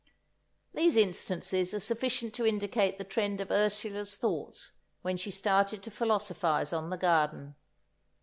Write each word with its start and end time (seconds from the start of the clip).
These 0.73 0.95
instances 0.95 1.75
are 1.75 1.79
sufficient 1.79 2.33
to 2.33 2.43
indicate 2.43 2.97
the 2.97 3.03
trend 3.03 3.39
of 3.39 3.51
Ursula's 3.51 4.15
thoughts 4.15 4.71
when 5.03 5.15
she 5.15 5.29
started 5.29 5.83
to 5.83 5.91
philosophize 5.91 6.73
on 6.73 6.89
the 6.89 6.97
garden. 6.97 7.53